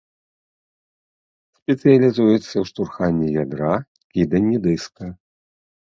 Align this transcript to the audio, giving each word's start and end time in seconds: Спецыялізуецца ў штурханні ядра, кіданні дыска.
Спецыялізуецца 1.59 2.41
ў 2.41 2.73
штурханні 2.73 3.27
ядра, 3.43 3.73
кіданні 4.17 4.57
дыска. 4.69 5.05